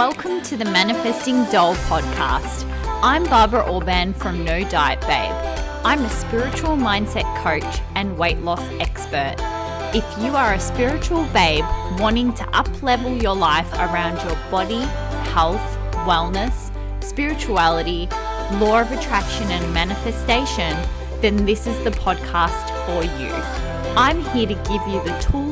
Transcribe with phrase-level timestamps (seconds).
[0.00, 2.64] welcome to the Manifesting Doll podcast.
[3.02, 5.34] I'm Barbara Orban from No Diet Babe.
[5.84, 9.34] I'm a spiritual mindset coach and weight loss expert.
[9.94, 11.66] If you are a spiritual babe
[11.98, 14.80] wanting to uplevel your life around your body,
[15.34, 15.60] health,
[16.08, 16.72] wellness,
[17.04, 18.08] spirituality,
[18.52, 20.78] law of attraction, and manifestation,
[21.20, 23.28] then this is the podcast for you.
[23.98, 25.49] I'm here to give you the tools,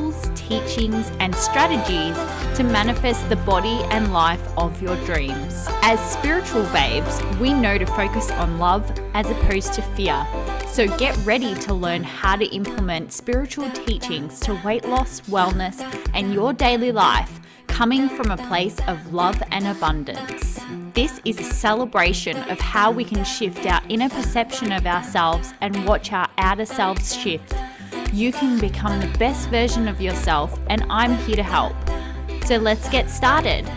[0.49, 2.17] teachings, and strategies
[2.57, 5.67] to manifest the body and life of your dreams.
[5.83, 10.25] As spiritual babes, we know to focus on love as opposed to fear.
[10.67, 15.79] So get ready to learn how to implement spiritual teachings to weight loss, wellness,
[16.13, 20.59] and your daily life coming from a place of love and abundance.
[20.93, 25.85] This is a celebration of how we can shift our inner perception of ourselves and
[25.85, 27.53] watch our outer selves shift
[28.13, 31.75] you can become the best version of yourself, and I'm here to help.
[32.45, 33.69] So let's get started.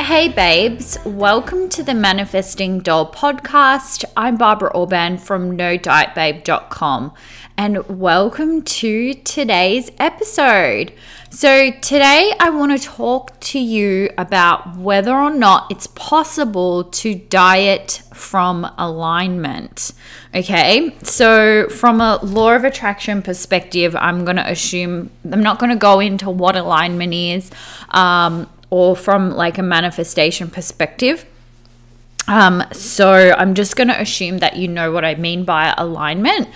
[0.00, 4.04] Hey, babes, welcome to the Manifesting Doll podcast.
[4.16, 7.12] I'm Barbara Orban from NoDietBabe.com,
[7.56, 10.92] and welcome to today's episode.
[11.30, 17.14] So, today I want to talk to you about whether or not it's possible to
[17.14, 19.92] diet from alignment.
[20.34, 25.70] Okay, so from a law of attraction perspective, I'm going to assume I'm not going
[25.70, 27.50] to go into what alignment is
[27.90, 31.26] um, or from like a manifestation perspective.
[32.26, 36.48] Um, so I'm just going to assume that you know what I mean by alignment.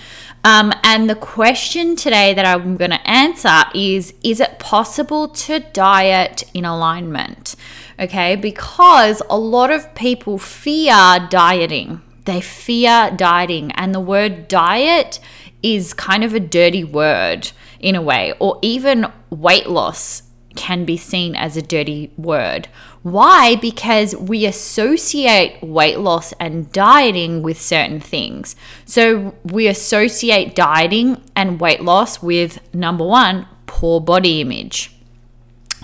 [0.44, 5.60] Um, and the question today that I'm going to answer is Is it possible to
[5.60, 7.54] diet in alignment?
[7.98, 12.02] Okay, because a lot of people fear dieting.
[12.24, 15.20] They fear dieting, and the word diet
[15.62, 20.22] is kind of a dirty word in a way, or even weight loss
[20.54, 22.68] can be seen as a dirty word.
[23.02, 23.56] Why?
[23.56, 28.54] Because we associate weight loss and dieting with certain things.
[28.84, 34.94] So we associate dieting and weight loss with number one, poor body image.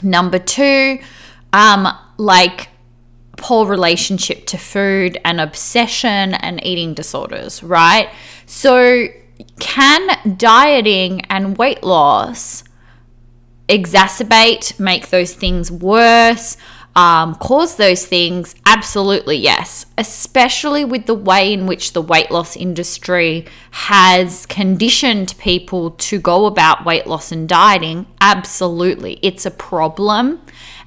[0.00, 1.00] Number two,
[1.52, 2.68] um, like
[3.36, 8.10] poor relationship to food and obsession and eating disorders, right?
[8.46, 9.08] So,
[9.60, 12.64] can dieting and weight loss
[13.68, 16.56] exacerbate, make those things worse,
[16.98, 18.56] um, cause those things?
[18.66, 19.86] Absolutely, yes.
[19.96, 26.46] Especially with the way in which the weight loss industry has conditioned people to go
[26.46, 28.06] about weight loss and dieting.
[28.20, 29.20] Absolutely.
[29.22, 30.40] It's a problem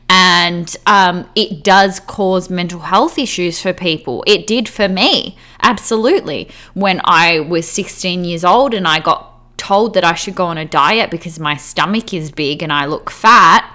[0.09, 4.21] and um, it does cause mental health issues for people.
[4.27, 6.49] It did for me, absolutely.
[6.73, 10.57] When I was 16 years old and I got told that I should go on
[10.57, 13.73] a diet because my stomach is big and I look fat,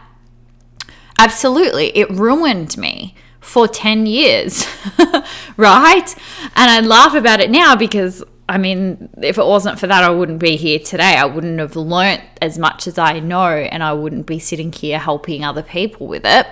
[1.19, 4.67] absolutely, it ruined me for 10 years,
[5.57, 6.15] right?
[6.57, 10.11] And I laugh about it now because I mean, if it wasn't for that, I
[10.11, 11.17] wouldn't be here today.
[11.17, 15.01] I wouldn't have learnt as much as I know, and I wouldn't be sitting here
[15.01, 16.47] helping other people with it.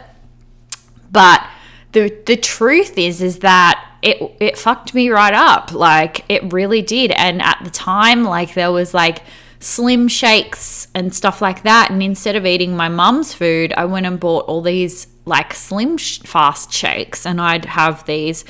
[1.12, 1.46] But
[1.92, 5.72] the the truth is, is that it it fucked me right up.
[5.72, 7.12] Like it really did.
[7.12, 9.22] And at the time, like there was like
[9.64, 11.90] slim shakes and stuff like that.
[11.90, 15.96] And instead of eating my mum's food, I went and bought all these like slim
[15.96, 18.44] sh- fast shakes, and I'd have these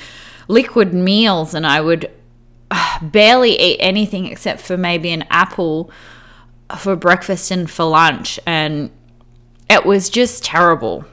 [0.49, 2.11] liquid meals, and I would
[2.69, 5.89] uh, barely eat anything except for maybe an apple
[6.77, 8.91] for breakfast and for lunch, and
[9.69, 11.05] it was just terrible.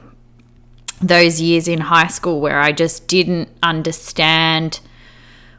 [1.01, 4.81] Those years in high school where I just didn't understand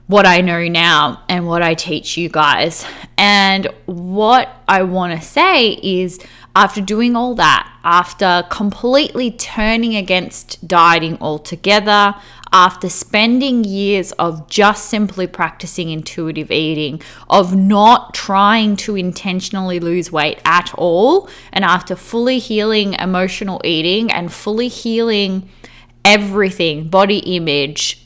[0.06, 2.84] what I know now and what I teach you guys.
[3.16, 6.18] And what I want to say is
[6.54, 12.14] after doing all that, after completely turning against dieting altogether,
[12.52, 20.12] after spending years of just simply practicing intuitive eating, of not trying to intentionally lose
[20.12, 25.48] weight at all, and after fully healing emotional eating and fully healing
[26.04, 28.03] everything body image,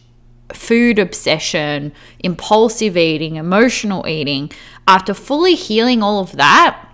[0.52, 4.50] food obsession, impulsive eating, emotional eating
[4.88, 6.88] after fully healing all of that,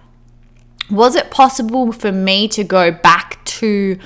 [0.90, 3.98] was it possible for me to go back to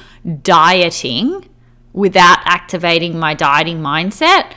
[0.43, 1.49] dieting
[1.93, 4.53] without activating my dieting mindset?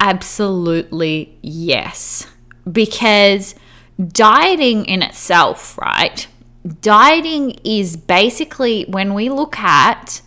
[0.00, 2.26] Absolutely yes.
[2.70, 3.54] Because
[4.04, 6.26] dieting in itself, right?
[6.80, 10.22] Dieting is basically when we look at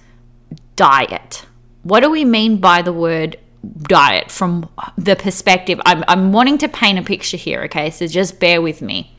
[0.75, 1.46] diet.
[1.84, 3.38] What do we mean by the word
[3.83, 5.79] diet from the perspective?
[5.85, 7.89] I'm, I'm wanting to paint a picture here, okay?
[7.89, 9.15] So just bear with me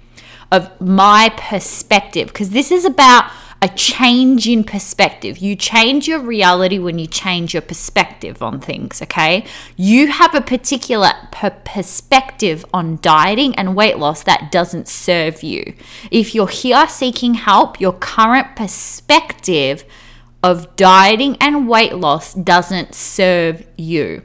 [0.52, 3.30] of my perspective because this is about
[3.62, 5.38] a change in perspective.
[5.38, 9.46] You change your reality when you change your perspective on things, okay?
[9.76, 15.74] You have a particular per- perspective on dieting and weight loss that doesn't serve you.
[16.10, 19.84] If you're here seeking help, your current perspective
[20.42, 24.22] of dieting and weight loss doesn't serve you.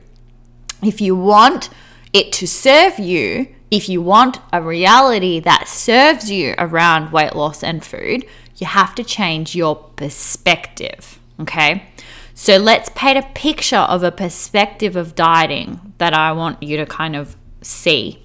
[0.84, 1.70] If you want
[2.14, 7.64] it to serve you, if you want a reality that serves you around weight loss
[7.64, 8.26] and food,
[8.58, 11.20] you have to change your perspective.
[11.40, 11.88] Okay.
[12.34, 16.86] So let's paint a picture of a perspective of dieting that I want you to
[16.86, 18.24] kind of see.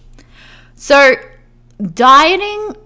[0.74, 1.14] So,
[1.80, 2.76] dieting,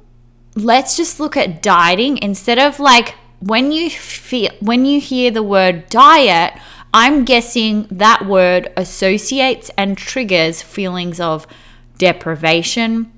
[0.54, 5.42] let's just look at dieting instead of like when you feel when you hear the
[5.42, 6.54] word diet,
[6.92, 11.46] I'm guessing that word associates and triggers feelings of
[11.98, 13.12] deprivation,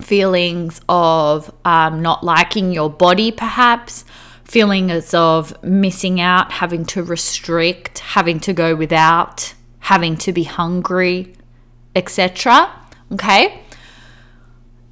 [0.00, 4.04] feelings of um, not liking your body, perhaps,
[4.44, 11.34] feelings of missing out, having to restrict, having to go without, having to be hungry,
[11.96, 12.70] etc.
[13.12, 13.62] Okay.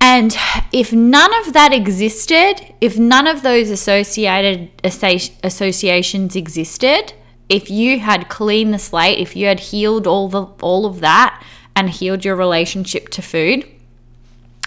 [0.01, 0.35] And
[0.73, 7.13] if none of that existed, if none of those associated associations existed,
[7.51, 11.45] if you had cleaned the slate, if you had healed all the all of that
[11.75, 13.67] and healed your relationship to food,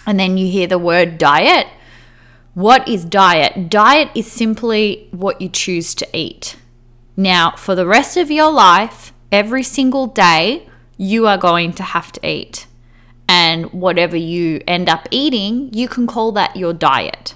[0.06, 1.66] and then you hear the word diet.
[2.54, 3.70] What is diet?
[3.70, 6.58] Diet is simply what you choose to eat.
[7.16, 12.12] Now, for the rest of your life, every single day, you are going to have
[12.12, 12.68] to eat.
[13.28, 17.34] And whatever you end up eating, you can call that your diet.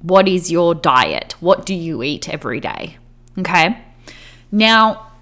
[0.00, 1.34] What is your diet?
[1.38, 2.96] What do you eat every day?
[3.38, 3.84] Okay.
[4.50, 5.12] Now,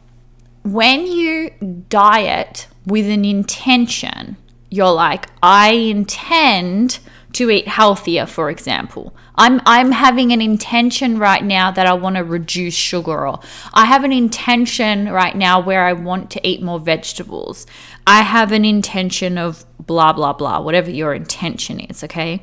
[0.62, 1.50] when you
[1.88, 4.36] diet with an intention,
[4.70, 6.98] you're like, I intend
[7.34, 9.14] to eat healthier, for example.
[9.34, 13.40] I'm I'm having an intention right now that I want to reduce sugar or
[13.74, 17.66] I have an intention right now where I want to eat more vegetables.
[18.06, 22.42] I have an intention of blah blah blah, whatever your intention is, okay?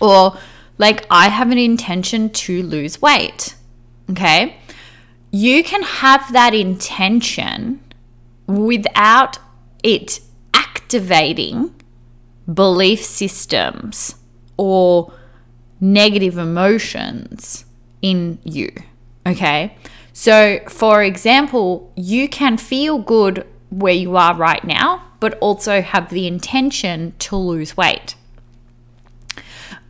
[0.00, 0.38] Or
[0.78, 3.54] like I have an intention to lose weight.
[4.10, 4.56] Okay?
[5.32, 7.80] You can have that intention
[8.46, 9.38] without
[9.82, 10.20] it
[10.52, 11.74] activating
[12.52, 14.16] belief systems
[14.56, 15.12] or
[15.80, 17.64] negative emotions
[18.02, 18.70] in you.
[19.26, 19.76] Okay.
[20.12, 26.10] So, for example, you can feel good where you are right now, but also have
[26.10, 28.16] the intention to lose weight.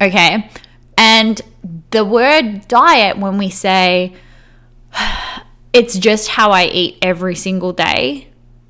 [0.01, 0.49] Okay.
[0.97, 1.41] And
[1.91, 4.15] the word diet, when we say
[5.73, 8.29] it's just how I eat every single day,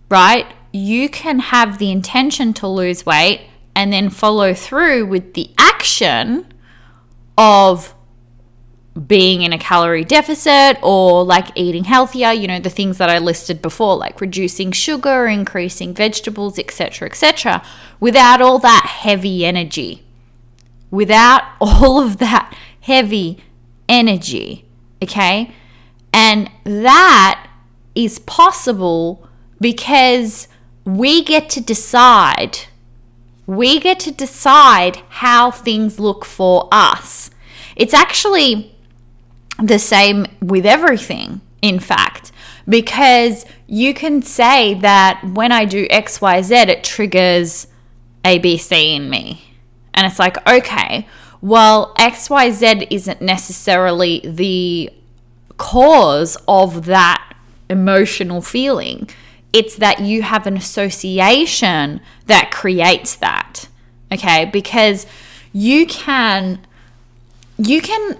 [0.08, 0.46] right?
[0.72, 3.42] you can have the intention to lose weight
[3.74, 6.46] and then follow through with the action
[7.36, 7.94] of
[9.06, 13.18] being in a calorie deficit or like eating healthier, you know, the things that I
[13.18, 17.62] listed before, like reducing sugar, increasing vegetables, etc., etc.,
[18.00, 20.04] without all that heavy energy.
[20.90, 23.42] Without all of that heavy
[23.88, 24.66] energy,
[25.02, 25.54] okay?
[26.12, 27.48] And that
[27.94, 29.26] is possible
[29.60, 30.48] because
[30.84, 32.58] we get to decide.
[33.46, 37.30] We get to decide how things look for us.
[37.76, 38.74] It's actually
[39.62, 42.32] the same with everything, in fact,
[42.68, 47.66] because you can say that when I do XYZ, it triggers
[48.24, 49.42] ABC in me.
[49.94, 51.06] And it's like, okay,
[51.40, 54.90] well, XYZ isn't necessarily the
[55.56, 57.34] cause of that
[57.68, 59.08] emotional feeling.
[59.52, 63.68] It's that you have an association that creates that.
[64.10, 64.46] Okay?
[64.46, 65.06] Because
[65.52, 66.60] you can
[67.58, 68.18] you can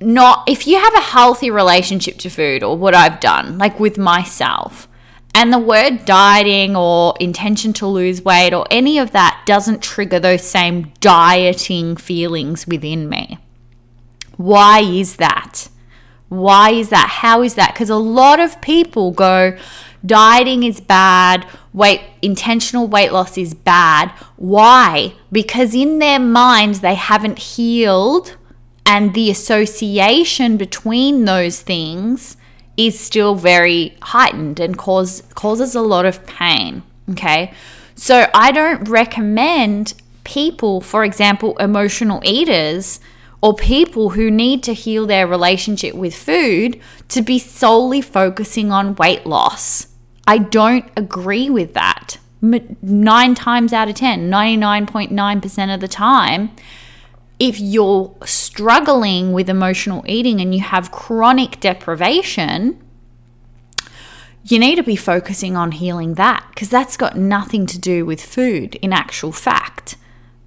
[0.00, 3.96] not if you have a healthy relationship to food or what I've done, like with
[3.96, 4.88] myself,
[5.34, 10.18] and the word dieting or intention to lose weight or any of that doesn't trigger
[10.18, 13.38] those same dieting feelings within me.
[14.36, 15.68] Why is that?
[16.28, 17.08] Why is that?
[17.20, 17.72] How is that?
[17.72, 19.56] Because a lot of people go,
[20.04, 24.10] dieting is bad, weight intentional weight loss is bad.
[24.36, 25.14] Why?
[25.30, 28.36] Because in their minds they haven't healed
[28.84, 32.36] and the association between those things
[32.76, 37.52] is still very heightened and cause causes a lot of pain, okay?
[37.94, 43.00] So I don't recommend people, for example, emotional eaters,
[43.40, 48.94] or people who need to heal their relationship with food to be solely focusing on
[48.96, 49.88] weight loss.
[50.26, 52.18] I don't agree with that.
[52.42, 56.50] Nine times out of 10, 99.9% of the time,
[57.38, 62.82] if you're struggling with emotional eating and you have chronic deprivation,
[64.44, 68.22] you need to be focusing on healing that because that's got nothing to do with
[68.22, 69.96] food in actual fact.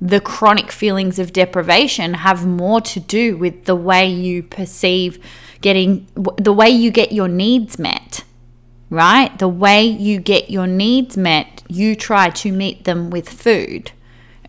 [0.01, 5.23] The chronic feelings of deprivation have more to do with the way you perceive
[5.61, 8.23] getting, the way you get your needs met,
[8.89, 9.37] right?
[9.37, 13.91] The way you get your needs met, you try to meet them with food,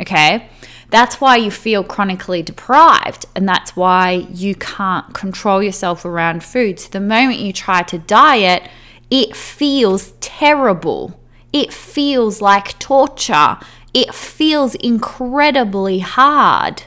[0.00, 0.48] okay?
[0.90, 6.80] That's why you feel chronically deprived, and that's why you can't control yourself around food.
[6.80, 8.68] So the moment you try to diet,
[9.10, 11.20] it feels terrible.
[11.52, 13.58] It feels like torture.
[13.92, 16.84] It feels incredibly hard.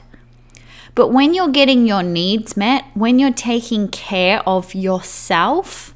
[0.95, 5.93] But when you're getting your needs met, when you're taking care of yourself,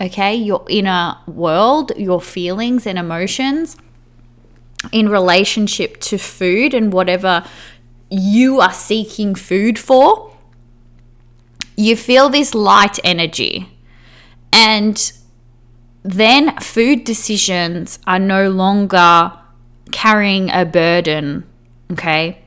[0.00, 3.76] okay, your inner world, your feelings and emotions
[4.92, 7.44] in relationship to food and whatever
[8.10, 10.36] you are seeking food for,
[11.76, 13.68] you feel this light energy.
[14.52, 15.12] And
[16.02, 19.32] then food decisions are no longer
[19.92, 21.44] carrying a burden.
[21.92, 22.42] Okay.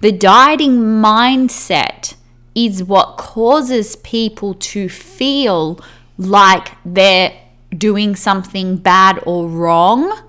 [0.00, 2.14] The dieting mindset
[2.54, 5.80] is what causes people to feel
[6.18, 7.32] like they're
[7.76, 10.20] doing something bad or wrong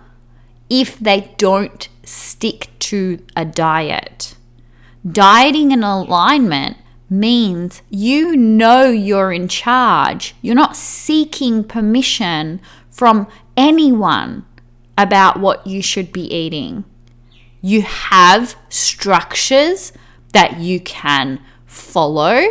[0.70, 4.36] if they don't stick to a diet.
[5.08, 6.78] Dieting in alignment
[7.10, 10.36] means you know you're in charge.
[10.42, 14.46] You're not seeking permission from anyone
[14.98, 16.86] about what you should be eating.
[17.62, 19.92] You have structures
[20.34, 22.46] that you can follow,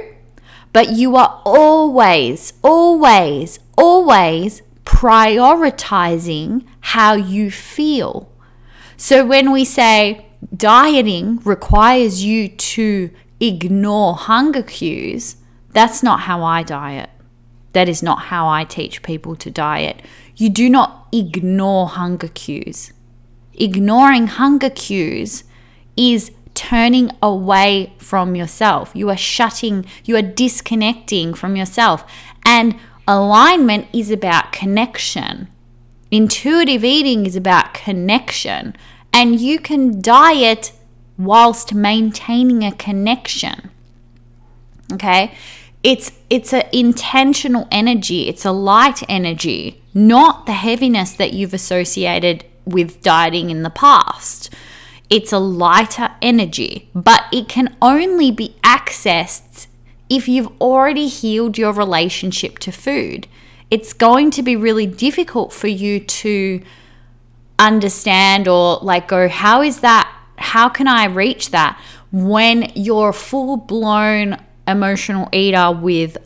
[0.73, 8.31] but you are always, always, always prioritizing how you feel.
[8.97, 13.11] So when we say dieting requires you to
[13.41, 15.37] ignore hunger cues,
[15.73, 17.11] that's not how I diet.
[17.73, 20.01] That is not how I teach people to diet.
[20.37, 22.93] You do not ignore hunger cues.
[23.55, 25.45] Ignoring hunger cues
[25.97, 28.93] is turning away from yourself.
[28.95, 32.05] You are shutting, you are disconnecting from yourself.
[32.45, 32.77] And
[33.07, 35.49] alignment is about connection.
[36.11, 38.77] Intuitive eating is about connection.
[39.13, 40.73] And you can diet
[41.17, 43.71] whilst maintaining a connection.
[44.93, 45.35] Okay?
[45.83, 52.45] It's it's an intentional energy, it's a light energy, not the heaviness that you've associated
[52.65, 54.53] with dieting in the past.
[55.09, 59.69] It's a lighter energy, but it can only be accessed
[60.11, 63.29] if you've already healed your relationship to food.
[63.71, 66.63] It's going to be really difficult for you to
[67.59, 73.15] understand or like go, how is that how can I reach that when you're a
[73.15, 74.37] full blown
[74.67, 76.19] emotional eater with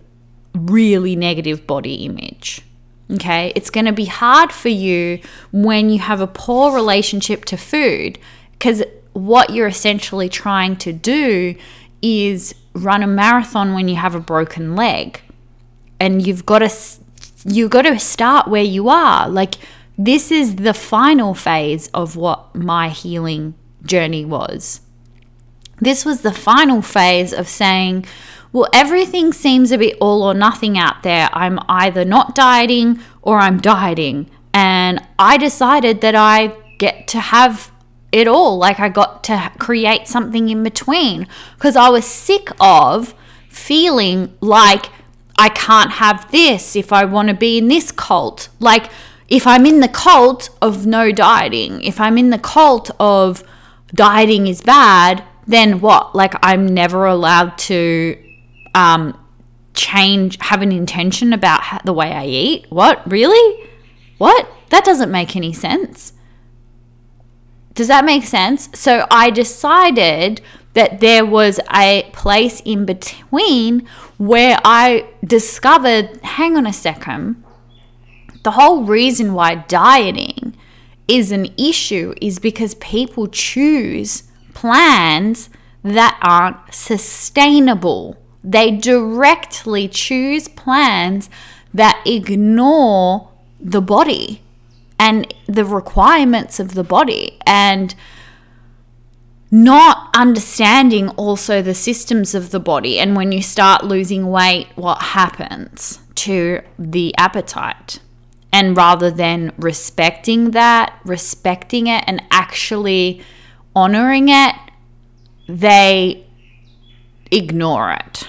[0.54, 2.62] really negative body image?
[3.10, 7.56] Okay, it's going to be hard for you when you have a poor relationship to
[7.56, 8.18] food
[8.52, 8.82] because
[9.14, 11.54] what you're essentially trying to do
[12.02, 15.22] is run a marathon when you have a broken leg.
[15.98, 16.70] And you've got to
[17.44, 19.28] you've got to start where you are.
[19.28, 19.54] Like
[19.96, 24.80] this is the final phase of what my healing journey was.
[25.80, 28.04] This was the final phase of saying,
[28.52, 31.28] well, everything seems a bit all or nothing out there.
[31.32, 34.30] I'm either not dieting or I'm dieting.
[34.54, 37.70] And I decided that I get to have
[38.10, 38.56] it all.
[38.58, 43.14] Like I got to create something in between because I was sick of
[43.48, 44.86] feeling like
[45.38, 48.48] I can't have this if I want to be in this cult.
[48.60, 48.90] Like
[49.28, 53.44] if I'm in the cult of no dieting, if I'm in the cult of
[53.94, 56.14] dieting is bad, then what?
[56.14, 58.16] Like I'm never allowed to
[58.78, 59.18] um,
[59.74, 62.66] change, have an intention about the way I eat.
[62.68, 63.02] What?
[63.10, 63.68] Really?
[64.18, 64.48] What?
[64.70, 66.12] That doesn't make any sense.
[67.74, 68.68] Does that make sense?
[68.74, 70.40] So I decided
[70.74, 77.42] that there was a place in between where I discovered hang on a second,
[78.44, 80.56] the whole reason why dieting
[81.08, 85.50] is an issue is because people choose plans
[85.82, 88.16] that aren't sustainable.
[88.50, 91.28] They directly choose plans
[91.74, 93.28] that ignore
[93.60, 94.40] the body
[94.98, 97.94] and the requirements of the body and
[99.50, 102.98] not understanding also the systems of the body.
[102.98, 108.00] And when you start losing weight, what happens to the appetite?
[108.50, 113.22] And rather than respecting that, respecting it, and actually
[113.76, 114.54] honoring it,
[115.46, 116.26] they
[117.30, 118.26] ignore it.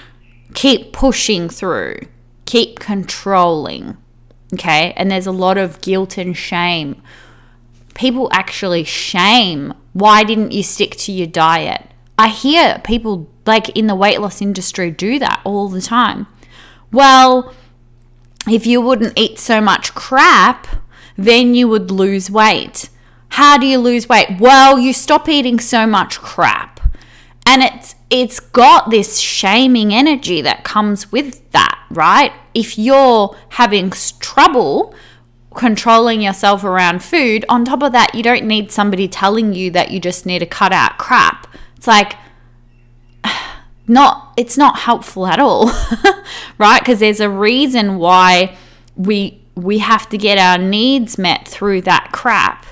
[0.60, 2.00] Keep pushing through.
[2.44, 3.96] Keep controlling.
[4.54, 4.92] Okay?
[4.98, 7.02] And there's a lot of guilt and shame.
[7.96, 9.74] People actually shame.
[9.94, 11.86] Why didn't you stick to your diet?
[12.18, 16.28] I hear people like in the weight loss industry do that all the time.
[16.92, 17.54] Well,
[18.46, 20.68] if you wouldn't eat so much crap,
[21.16, 22.90] then you would lose weight.
[23.30, 24.42] How do you lose weight?
[24.42, 26.82] Well, you stop eating so much crap.
[27.46, 32.34] And it's it's got this shaming energy that comes with that, right?
[32.54, 34.96] If you're having trouble
[35.56, 39.92] controlling yourself around food, on top of that, you don't need somebody telling you that
[39.92, 41.48] you just need to cut out crap.
[41.78, 42.16] It's like
[43.88, 45.72] not it's not helpful at all.
[46.58, 46.80] right?
[46.80, 48.58] Because there's a reason why
[48.96, 52.66] we we have to get our needs met through that crap.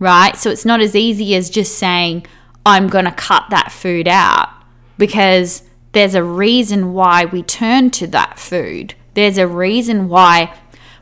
[0.00, 0.36] Right?
[0.36, 2.26] So it's not as easy as just saying
[2.68, 4.50] I'm going to cut that food out
[4.98, 8.94] because there's a reason why we turn to that food.
[9.14, 10.54] There's a reason why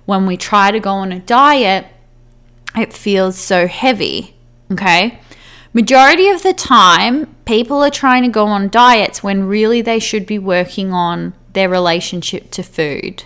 [0.04, 1.86] when we try to go on a diet
[2.76, 4.36] it feels so heavy.
[4.70, 5.18] Okay?
[5.72, 10.26] Majority of the time, people are trying to go on diets when really they should
[10.26, 13.24] be working on their relationship to food.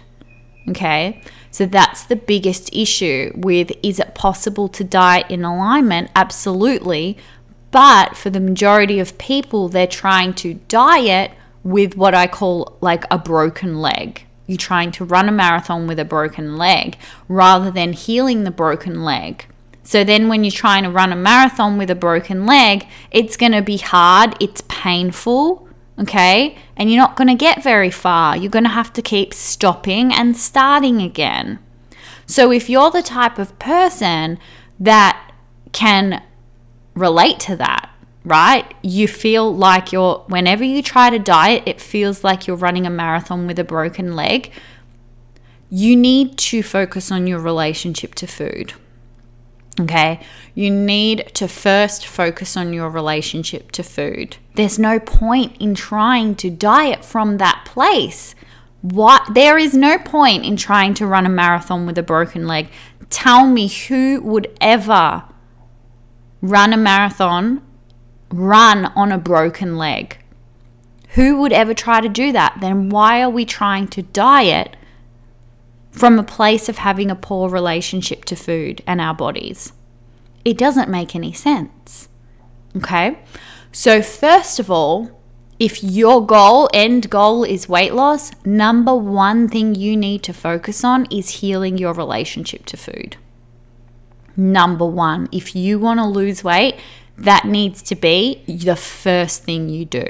[0.68, 1.22] Okay?
[1.50, 6.10] So that's the biggest issue with is it possible to diet in alignment?
[6.14, 7.18] Absolutely.
[7.70, 13.04] But for the majority of people, they're trying to diet with what I call like
[13.10, 14.26] a broken leg.
[14.46, 16.96] You're trying to run a marathon with a broken leg
[17.28, 19.46] rather than healing the broken leg.
[19.82, 23.52] So then when you're trying to run a marathon with a broken leg, it's going
[23.52, 26.56] to be hard, it's painful, okay?
[26.76, 28.36] And you're not going to get very far.
[28.36, 31.60] You're going to have to keep stopping and starting again.
[32.26, 34.38] So if you're the type of person
[34.78, 35.32] that
[35.72, 36.22] can
[37.00, 37.90] relate to that,
[38.24, 38.72] right?
[38.82, 42.90] You feel like you're, whenever you try to diet, it feels like you're running a
[42.90, 44.52] marathon with a broken leg.
[45.70, 48.74] You need to focus on your relationship to food.
[49.80, 50.20] Okay,
[50.54, 54.36] you need to first focus on your relationship to food.
[54.54, 58.34] There's no point in trying to diet from that place.
[58.82, 62.68] What there is no point in trying to run a marathon with a broken leg.
[63.08, 65.24] Tell me who would ever
[66.42, 67.62] run a marathon
[68.30, 70.18] run on a broken leg?
[71.14, 72.58] Who would ever try to do that?
[72.60, 74.76] Then why are we trying to diet
[75.90, 79.72] from a place of having a poor relationship to food and our bodies.
[80.44, 82.08] It doesn't make any sense.
[82.76, 83.18] Okay?
[83.72, 85.20] So, first of all,
[85.58, 90.84] if your goal, end goal is weight loss, number one thing you need to focus
[90.84, 93.16] on is healing your relationship to food.
[94.36, 96.76] Number one, if you want to lose weight,
[97.18, 100.06] that needs to be the first thing you do.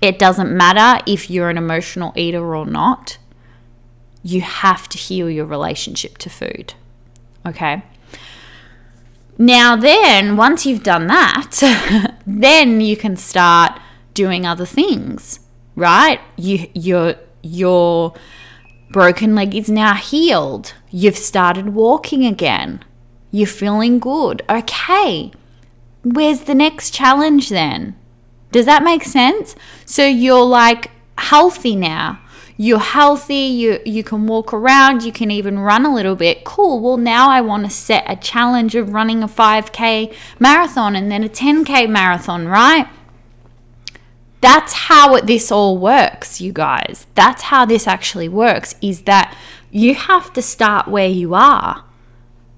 [0.00, 3.18] It doesn't matter if you're an emotional eater or not
[4.22, 6.74] you have to heal your relationship to food.
[7.46, 7.82] Okay.
[9.38, 13.80] Now, then, once you've done that, then you can start
[14.14, 15.40] doing other things,
[15.74, 16.20] right?
[16.36, 18.14] You, your, your
[18.92, 20.74] broken leg is now healed.
[20.90, 22.84] You've started walking again.
[23.32, 24.42] You're feeling good.
[24.48, 25.32] Okay.
[26.04, 27.96] Where's the next challenge then?
[28.52, 29.56] Does that make sense?
[29.84, 32.20] So you're like healthy now
[32.62, 36.44] you're healthy, you you can walk around, you can even run a little bit.
[36.44, 36.80] Cool.
[36.80, 41.24] Well, now I want to set a challenge of running a 5k marathon and then
[41.24, 42.88] a 10k marathon, right?
[44.40, 47.06] That's how it, this all works, you guys.
[47.14, 49.36] That's how this actually works is that
[49.70, 51.84] you have to start where you are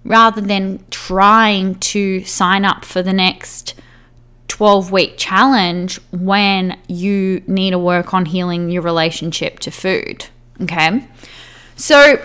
[0.04, 3.74] rather than trying to sign up for the next
[4.48, 10.26] 12 week challenge when you need to work on healing your relationship to food.
[10.62, 11.06] Okay.
[11.76, 12.24] So,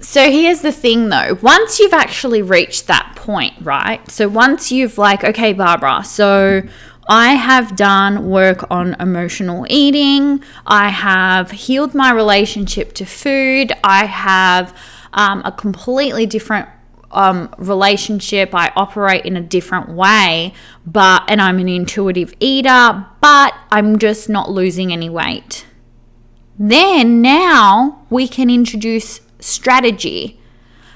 [0.00, 1.36] so here's the thing though.
[1.42, 4.10] Once you've actually reached that point, right?
[4.10, 6.62] So once you've like, okay, Barbara, so
[7.08, 10.42] I have done work on emotional eating.
[10.66, 13.72] I have healed my relationship to food.
[13.84, 14.76] I have
[15.12, 16.68] um, a completely different
[17.10, 18.54] um, relationship.
[18.54, 20.52] I operate in a different way,
[20.86, 25.66] but and I'm an intuitive eater, but I'm just not losing any weight.
[26.58, 30.40] Then now we can introduce strategy.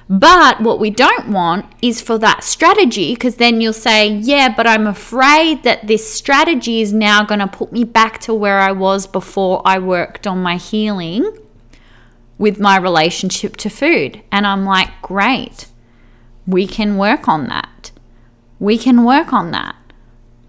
[0.09, 4.67] But what we don't want is for that strategy, because then you'll say, Yeah, but
[4.67, 8.73] I'm afraid that this strategy is now going to put me back to where I
[8.73, 11.31] was before I worked on my healing
[12.41, 14.21] with my relationship to food.
[14.33, 15.67] And I'm like, Great
[16.51, 17.93] we can work on that.
[18.59, 19.77] We can work on that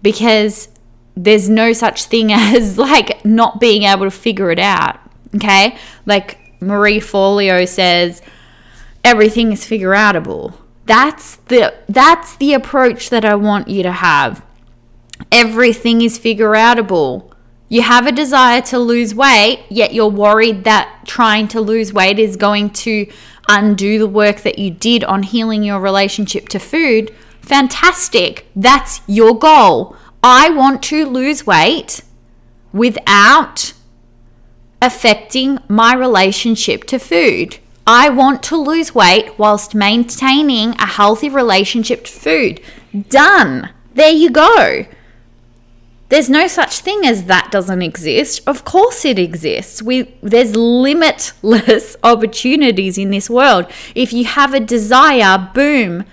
[0.02, 0.68] because
[1.16, 4.98] there's no such thing as like not being able to figure it out.
[5.36, 5.76] Okay?
[6.04, 8.20] Like Marie Forleo says,
[9.04, 10.54] everything is figure outable.
[10.84, 14.44] That's the that's the approach that I want you to have.
[15.30, 17.31] Everything is figure outable.
[17.72, 22.18] You have a desire to lose weight, yet you're worried that trying to lose weight
[22.18, 23.10] is going to
[23.48, 27.14] undo the work that you did on healing your relationship to food.
[27.40, 28.46] Fantastic.
[28.54, 29.96] That's your goal.
[30.22, 32.02] I want to lose weight
[32.74, 33.72] without
[34.82, 37.56] affecting my relationship to food.
[37.86, 42.60] I want to lose weight whilst maintaining a healthy relationship to food.
[43.08, 43.70] Done.
[43.94, 44.84] There you go.
[46.12, 48.42] There's no such thing as that doesn't exist.
[48.46, 49.80] Of course it exists.
[49.80, 53.64] We there's limitless opportunities in this world.
[53.94, 56.04] If you have a desire, boom,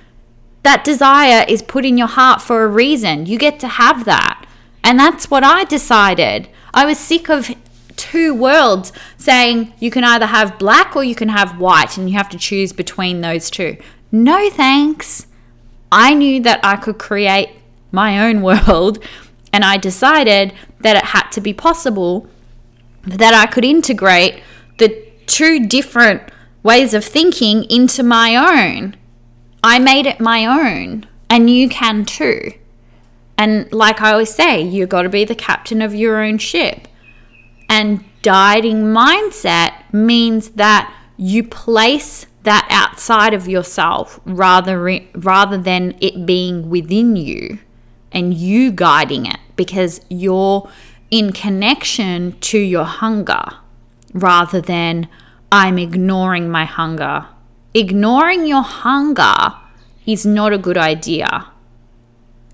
[0.64, 3.26] that desire is put in your heart for a reason.
[3.26, 4.46] You get to have that.
[4.86, 6.48] And that's what I decided.
[6.74, 7.54] I was sick of
[7.98, 12.16] two worlds saying you can either have black or you can have white and you
[12.16, 13.76] have to choose between those two.
[14.14, 15.28] No thanks.
[15.92, 17.50] I knew that I could create
[17.92, 19.04] my own world
[19.52, 22.28] and I decided that it had to be possible
[23.04, 24.42] that I could integrate
[24.78, 26.22] the two different
[26.64, 28.96] ways of thinking into my own.
[29.64, 32.54] I made it my own, and you can too.
[33.38, 36.88] And like I always say, you got to be the captain of your own ship.
[37.70, 46.26] And dieting mindset means that you place that outside of yourself rather rather than it
[46.26, 47.60] being within you
[48.12, 50.70] and you guiding it because you're
[51.12, 53.44] in connection to your hunger
[54.14, 55.08] rather than
[55.52, 57.28] I'm ignoring my hunger.
[57.74, 59.54] Ignoring your hunger
[60.06, 61.48] is not a good idea.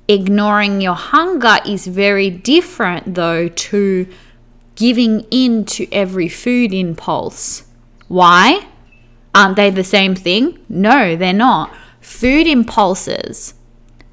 [0.07, 4.07] Ignoring your hunger is very different, though, to
[4.75, 7.63] giving in to every food impulse.
[8.07, 8.67] Why?
[9.33, 10.59] Aren't they the same thing?
[10.69, 11.73] No, they're not.
[12.01, 13.55] Food impulses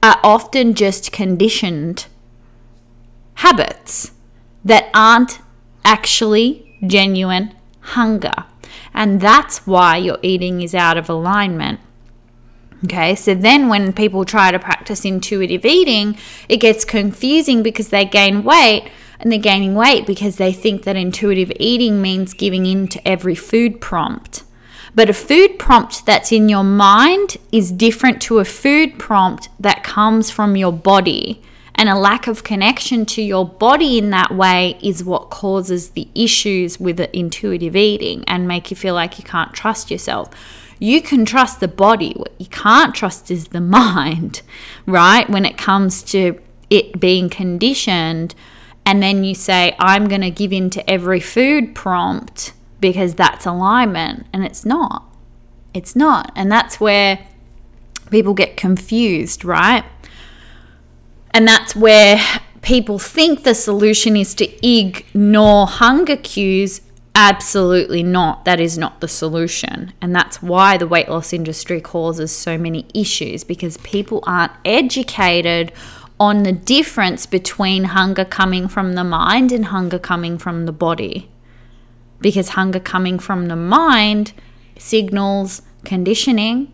[0.03, 2.07] are often just conditioned
[3.35, 4.13] habits
[4.65, 5.41] that aren't
[5.85, 8.45] actually genuine hunger.
[8.95, 11.81] And that's why your eating is out of alignment.
[12.85, 16.17] Okay, so then when people try to practice intuitive eating,
[16.49, 20.97] it gets confusing because they gain weight and they're gaining weight because they think that
[20.97, 24.43] intuitive eating means giving in to every food prompt.
[24.95, 29.83] But a food prompt that's in your mind is different to a food prompt that
[29.83, 31.43] comes from your body.
[31.75, 36.09] And a lack of connection to your body in that way is what causes the
[36.15, 40.29] issues with the intuitive eating and make you feel like you can't trust yourself.
[40.79, 42.13] You can trust the body.
[42.15, 44.43] What you can't trust is the mind,
[44.85, 45.29] right?
[45.31, 48.35] When it comes to it being conditioned
[48.85, 52.53] and then you say, I'm going to give in to every food prompt
[52.83, 54.27] because that's alignment.
[54.35, 55.05] And it's not.
[55.73, 56.31] It's not.
[56.37, 57.27] And that's where
[58.11, 59.85] people get confused, right?
[61.31, 62.21] And that's where
[62.61, 66.83] people think the solution is to ignore hunger cues.
[67.15, 68.45] Absolutely not.
[68.45, 69.95] That is not the solution.
[70.03, 75.73] And that's why the weight loss industry causes so many issues because people aren't educated
[76.21, 81.32] on the difference between hunger coming from the mind and hunger coming from the body.
[82.23, 84.33] Because hunger coming from the mind
[84.79, 86.73] signals conditioning.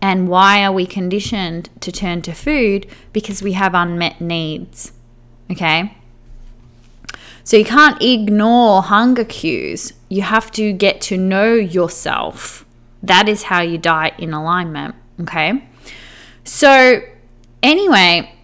[0.00, 2.86] And why are we conditioned to turn to food?
[3.12, 4.92] Because we have unmet needs.
[5.50, 5.96] Okay?
[7.42, 9.94] So you can't ignore hunger cues.
[10.08, 12.64] You have to get to know yourself.
[13.02, 14.94] That is how you diet in alignment.
[15.20, 15.64] Okay?
[16.44, 17.00] So,
[17.62, 18.34] anyway,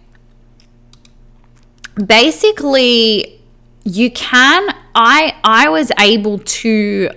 [2.03, 3.41] basically
[3.83, 7.09] you can i i was able to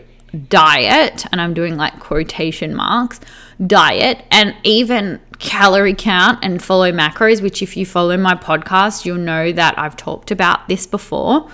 [0.49, 3.21] diet and i'm doing like quotation marks
[3.67, 9.17] diet and even calorie count and follow macros which if you follow my podcast you'll
[9.17, 11.49] know that i've talked about this before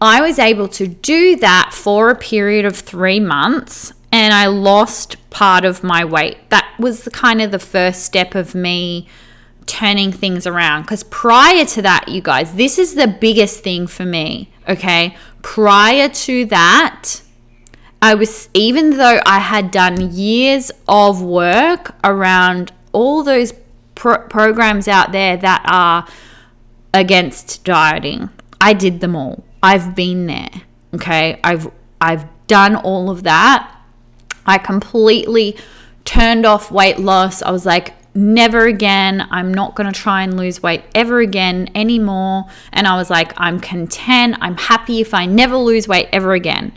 [0.00, 5.16] i was able to do that for a period of three months and i lost
[5.30, 9.06] part of my weight that was the kind of the first step of me
[9.70, 10.82] turning things around.
[10.82, 15.16] Because prior to that, you guys, this is the biggest thing for me, okay?
[15.42, 17.22] Prior to that,
[18.02, 23.52] I was, even though I had done years of work around all those
[23.94, 26.06] pro- programs out there that are
[26.94, 29.44] against dieting, I did them all.
[29.62, 30.50] I've been there,
[30.94, 31.38] okay?
[31.44, 33.76] I've, I've done all of that.
[34.46, 35.56] I completely
[36.04, 37.42] turned off weight loss.
[37.42, 39.26] I was like, never again.
[39.30, 42.46] I'm not going to try and lose weight ever again anymore.
[42.72, 44.36] And I was like, I'm content.
[44.40, 46.72] I'm happy if I never lose weight ever again.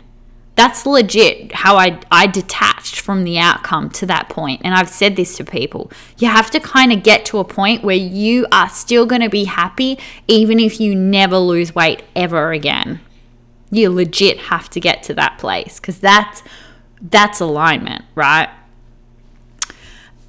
[0.56, 4.60] That's legit how I, I detached from the outcome to that point.
[4.64, 5.90] And I've said this to people.
[6.18, 9.28] You have to kind of get to a point where you are still going to
[9.28, 13.00] be happy even if you never lose weight ever again.
[13.72, 16.42] You legit have to get to that place because that's
[17.00, 18.48] that's alignment, right?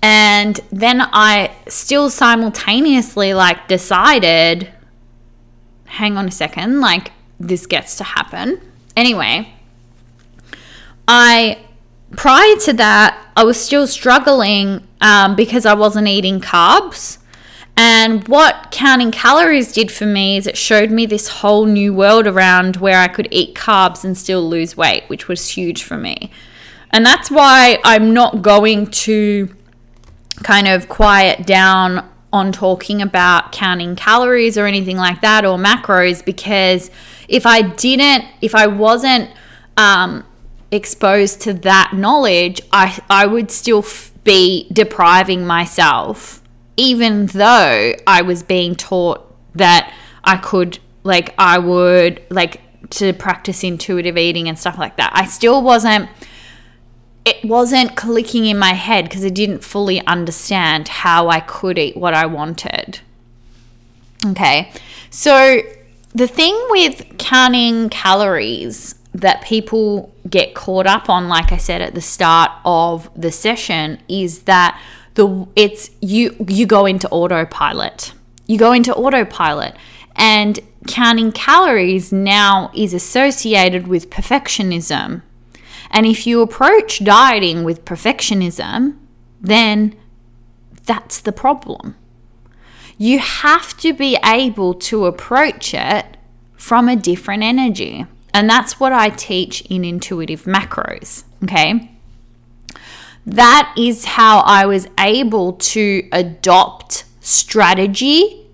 [0.08, 4.72] And then I still simultaneously like decided,
[5.86, 8.62] hang on a second, like this gets to happen.
[8.96, 9.52] Anyway,
[11.08, 11.58] I
[12.15, 17.18] prior to that, I was still struggling um, because I wasn't eating carbs.
[17.76, 22.28] And what counting calories did for me is it showed me this whole new world
[22.28, 26.30] around where I could eat carbs and still lose weight, which was huge for me.
[26.91, 29.50] And that's why I'm not going to
[30.43, 36.24] kind of quiet down on talking about counting calories or anything like that or macros
[36.24, 36.91] because
[37.28, 39.32] if I didn't, if I wasn't
[39.78, 40.26] um,
[40.71, 46.41] exposed to that knowledge, I, I would still f- be depriving myself,
[46.78, 49.93] even though I was being taught that
[50.24, 55.12] I could, like, I would, like, to practice intuitive eating and stuff like that.
[55.15, 56.10] I still wasn't
[57.25, 61.97] it wasn't clicking in my head because I didn't fully understand how I could eat
[61.97, 62.99] what I wanted.
[64.27, 64.71] Okay,
[65.09, 65.61] so
[66.13, 71.95] the thing with counting calories that people get caught up on, like I said at
[71.95, 74.79] the start of the session, is that
[75.15, 78.13] the it's you you go into autopilot.
[78.45, 79.75] You go into autopilot,
[80.15, 85.23] and counting calories now is associated with perfectionism
[85.91, 88.98] and if you approach dieting with perfectionism,
[89.41, 89.95] then
[90.86, 91.95] that's the problem.
[92.98, 96.17] You have to be able to approach it
[96.56, 98.06] from a different energy.
[98.34, 101.24] And that's what I teach in intuitive macros.
[101.43, 101.91] Okay.
[103.26, 108.45] That is how I was able to adopt strategy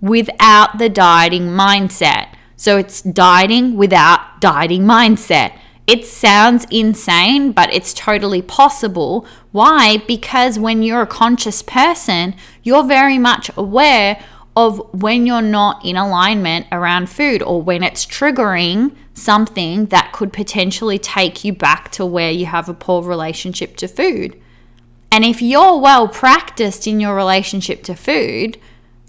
[0.00, 2.34] without the dieting mindset.
[2.56, 5.56] So it's dieting without dieting mindset.
[5.88, 9.26] It sounds insane, but it's totally possible.
[9.52, 10.02] Why?
[10.06, 14.22] Because when you're a conscious person, you're very much aware
[14.54, 20.30] of when you're not in alignment around food or when it's triggering something that could
[20.30, 24.38] potentially take you back to where you have a poor relationship to food.
[25.10, 28.58] And if you're well practiced in your relationship to food,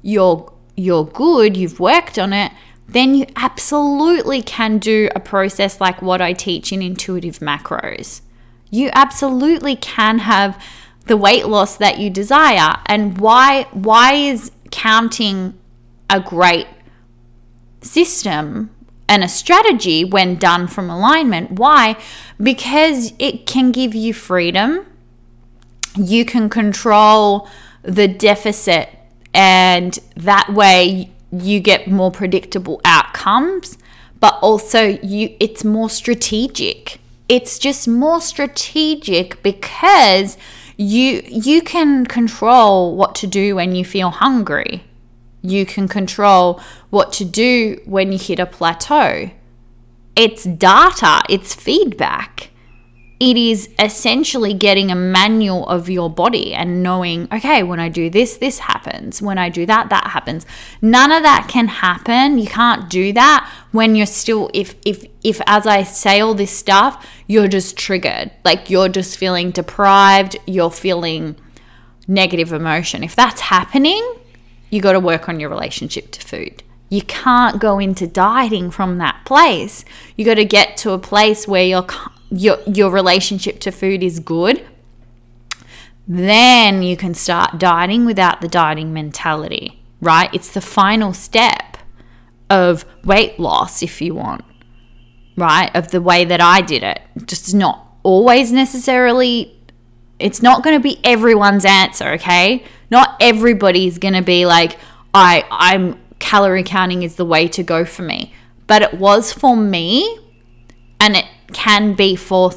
[0.01, 2.53] you're you're good, you've worked on it,
[2.91, 8.21] then you absolutely can do a process like what I teach in intuitive macros.
[8.71, 10.61] You absolutely can have
[11.05, 12.75] the weight loss that you desire.
[12.85, 15.57] And why why is counting
[16.09, 16.67] a great
[17.81, 18.69] system
[19.07, 21.51] and a strategy when done from alignment?
[21.51, 21.95] Why?
[22.41, 24.85] Because it can give you freedom.
[25.95, 27.47] You can control
[27.83, 28.89] the deficit
[29.33, 33.77] and that way you get more predictable outcomes,
[34.19, 36.99] but also you it's more strategic.
[37.27, 40.37] It's just more strategic because
[40.77, 44.83] you you can control what to do when you feel hungry.
[45.41, 49.31] You can control what to do when you hit a plateau.
[50.15, 52.49] It's data, it's feedback
[53.19, 58.09] it is essentially getting a manual of your body and knowing, okay, when I do
[58.09, 59.21] this, this happens.
[59.21, 60.45] When I do that, that happens.
[60.81, 62.37] None of that can happen.
[62.37, 66.51] You can't do that when you're still if if if as I say all this
[66.51, 68.31] stuff, you're just triggered.
[68.45, 71.35] Like you're just feeling deprived, you're feeling
[72.07, 73.03] negative emotion.
[73.03, 74.15] If that's happening,
[74.69, 76.63] you got to work on your relationship to food.
[76.87, 79.83] You can't go into dieting from that place.
[80.15, 81.85] You got to get to a place where you're
[82.31, 84.65] your your relationship to food is good,
[86.07, 90.33] then you can start dieting without the dieting mentality, right?
[90.33, 91.77] It's the final step
[92.49, 94.43] of weight loss if you want,
[95.37, 95.69] right?
[95.75, 97.01] Of the way that I did it.
[97.25, 99.55] Just not always necessarily
[100.19, 102.63] it's not going to be everyone's answer, okay?
[102.91, 104.77] Not everybody's going to be like
[105.13, 108.33] I I'm calorie counting is the way to go for me.
[108.67, 110.19] But it was for me
[110.99, 112.51] and it can be for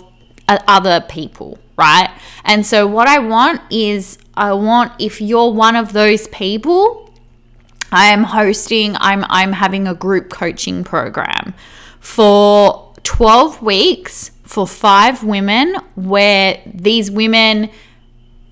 [0.48, 2.11] other people, right?
[2.44, 7.11] And so, what I want is, I want if you're one of those people,
[7.90, 11.55] I am hosting, I'm, I'm having a group coaching program
[12.00, 17.70] for 12 weeks for five women where these women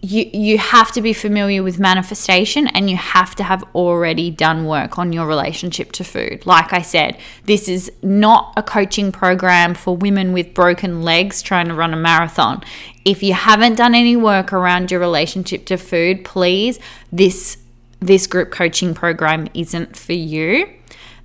[0.02, 4.64] you you have to be familiar with manifestation and you have to have already done
[4.64, 6.46] work on your relationship to food.
[6.46, 11.68] Like I said, this is not a coaching program for women with broken legs trying
[11.68, 12.62] to run a marathon.
[13.04, 16.78] If you haven't done any work around your relationship to food, please
[17.12, 17.58] this
[18.00, 20.66] this group coaching program isn't for you.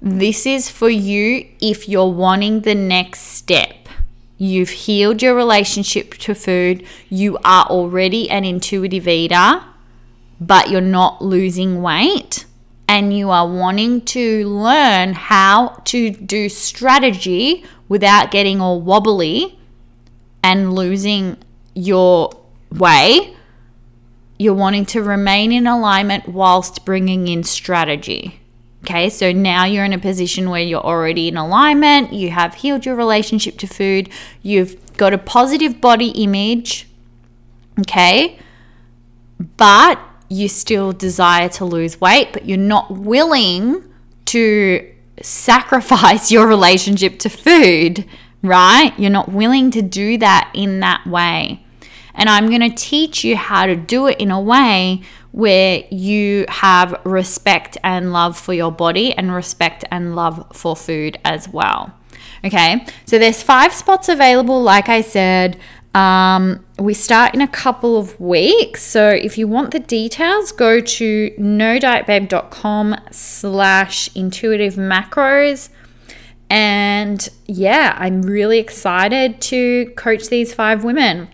[0.02, 3.85] This is for you if you're wanting the next step
[4.38, 6.86] You've healed your relationship to food.
[7.10, 9.64] You are already an intuitive eater,
[10.42, 12.46] but you're not losing weight.
[12.88, 19.58] And you are wanting to learn how to do strategy without getting all wobbly
[20.44, 21.38] and losing
[21.74, 22.32] your
[22.72, 23.36] way.
[24.38, 28.42] You're wanting to remain in alignment whilst bringing in strategy.
[28.88, 32.86] Okay, so now you're in a position where you're already in alignment, you have healed
[32.86, 34.10] your relationship to food,
[34.44, 36.88] you've got a positive body image,
[37.80, 38.38] okay,
[39.58, 43.84] but you still desire to lose weight, but you're not willing
[44.26, 44.88] to
[45.20, 48.06] sacrifice your relationship to food,
[48.44, 48.94] right?
[49.00, 51.66] You're not willing to do that in that way.
[52.14, 55.02] And I'm going to teach you how to do it in a way
[55.36, 61.18] where you have respect and love for your body and respect and love for food
[61.26, 61.94] as well.
[62.46, 65.60] Okay, so there's five spots available, like I said.
[65.94, 68.82] Um, we start in a couple of weeks.
[68.82, 75.68] So if you want the details, go to nodietbabe.com slash intuitive macros.
[76.50, 81.28] And yeah, I'm really excited to coach these five women.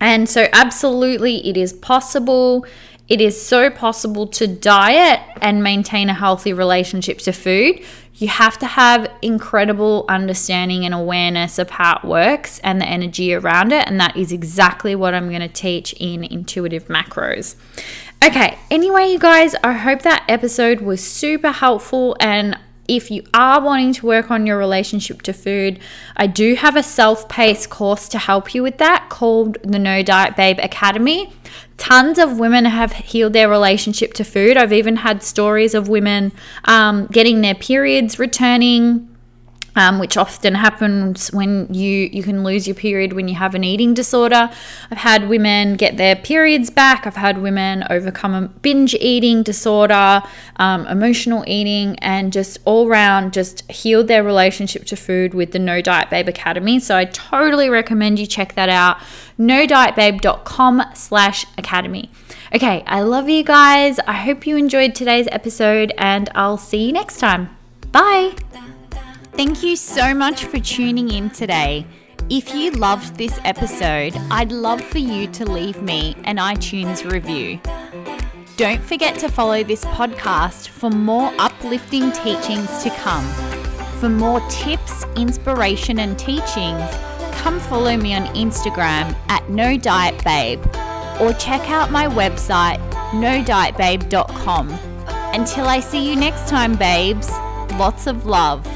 [0.00, 2.66] And so, absolutely, it is possible.
[3.08, 7.84] It is so possible to diet and maintain a healthy relationship to food.
[8.14, 13.32] You have to have incredible understanding and awareness of how it works and the energy
[13.32, 13.86] around it.
[13.86, 17.54] And that is exactly what I'm going to teach in Intuitive Macros.
[18.24, 23.60] Okay, anyway, you guys, I hope that episode was super helpful and if you are
[23.60, 25.80] wanting to work on your relationship to food,
[26.16, 30.02] I do have a self paced course to help you with that called the No
[30.02, 31.32] Diet Babe Academy.
[31.76, 34.56] Tons of women have healed their relationship to food.
[34.56, 36.32] I've even had stories of women
[36.64, 39.08] um, getting their periods returning
[39.76, 43.62] um, which often happens when you you can lose your period when you have an
[43.62, 44.50] eating disorder.
[44.90, 47.06] I've had women get their periods back.
[47.06, 50.22] I've had women overcome a binge eating disorder,
[50.56, 55.58] um, emotional eating, and just all round just healed their relationship to food with the
[55.58, 56.80] No Diet Babe Academy.
[56.80, 58.98] So I totally recommend you check that out.
[59.38, 62.10] No NoDietBabe.com slash academy.
[62.54, 63.98] Okay, I love you guys.
[64.06, 67.56] I hope you enjoyed today's episode, and I'll see you next time.
[67.92, 68.34] Bye.
[69.36, 71.86] Thank you so much for tuning in today.
[72.30, 77.60] If you loved this episode, I'd love for you to leave me an iTunes review.
[78.56, 83.26] Don't forget to follow this podcast for more uplifting teachings to come.
[84.00, 86.82] For more tips, inspiration, and teachings,
[87.34, 90.64] come follow me on Instagram at No Diet Babe
[91.20, 92.78] or check out my website,
[93.10, 94.70] nodietbabe.com.
[95.34, 97.30] Until I see you next time, babes,
[97.78, 98.66] lots of love.